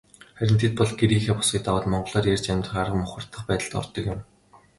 Харин 0.37 0.57
тэд 0.61 0.73
бол 0.77 0.91
гэрийнхээ 0.99 1.35
босгыг 1.37 1.61
даваад 1.63 1.85
монголоор 1.91 2.25
ярьж 2.33 2.45
амьдрах 2.51 2.81
арга 2.83 2.97
мухардах 2.99 3.41
байдалд 3.47 3.73
ордог 3.81 4.05
юм. 4.13 4.19